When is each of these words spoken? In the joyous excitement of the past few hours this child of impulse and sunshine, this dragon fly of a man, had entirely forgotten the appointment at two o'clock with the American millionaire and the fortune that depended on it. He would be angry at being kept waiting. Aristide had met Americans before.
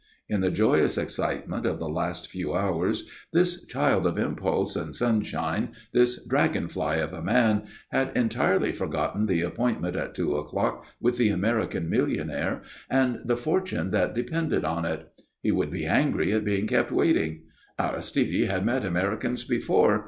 In 0.27 0.41
the 0.41 0.49
joyous 0.49 0.97
excitement 0.97 1.63
of 1.67 1.77
the 1.77 1.87
past 1.93 2.27
few 2.31 2.55
hours 2.55 3.07
this 3.33 3.63
child 3.67 4.07
of 4.07 4.17
impulse 4.17 4.75
and 4.75 4.95
sunshine, 4.95 5.73
this 5.93 6.17
dragon 6.25 6.67
fly 6.67 6.95
of 6.95 7.13
a 7.13 7.21
man, 7.21 7.67
had 7.91 8.11
entirely 8.17 8.71
forgotten 8.71 9.27
the 9.27 9.43
appointment 9.43 9.95
at 9.95 10.15
two 10.15 10.37
o'clock 10.37 10.87
with 10.99 11.17
the 11.19 11.29
American 11.29 11.87
millionaire 11.87 12.63
and 12.89 13.19
the 13.25 13.37
fortune 13.37 13.91
that 13.91 14.15
depended 14.15 14.65
on 14.65 14.85
it. 14.85 15.07
He 15.43 15.51
would 15.51 15.69
be 15.69 15.85
angry 15.85 16.33
at 16.33 16.43
being 16.43 16.65
kept 16.65 16.91
waiting. 16.91 17.43
Aristide 17.77 18.49
had 18.49 18.65
met 18.65 18.83
Americans 18.83 19.43
before. 19.43 19.99